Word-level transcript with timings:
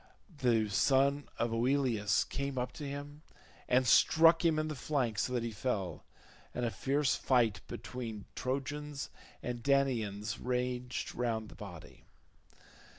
The 0.39 0.67
son 0.67 1.29
of 1.37 1.51
Oileus 1.53 2.23
came 2.23 2.57
up 2.57 2.71
to 2.71 2.83
him 2.87 3.21
and 3.69 3.85
struck 3.85 4.43
him 4.43 4.57
in 4.57 4.67
the 4.67 4.73
flank 4.73 5.19
so 5.19 5.31
that 5.33 5.43
he 5.43 5.51
fell, 5.51 6.05
and 6.55 6.65
a 6.65 6.71
fierce 6.71 7.13
fight 7.13 7.61
between 7.67 8.25
Trojans 8.33 9.11
and 9.43 9.61
Danaans 9.61 10.39
raged 10.39 11.13
round 11.13 11.51
his 11.51 11.57
body. 11.57 12.05